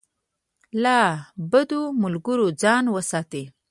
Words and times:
له 0.83 0.97
بدو 1.51 1.81
ملګرو 2.01 2.47
ځان 2.61 2.83
وساتئ. 2.95 3.43